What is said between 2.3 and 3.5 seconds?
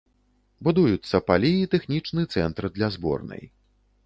цэнтр для зборнай.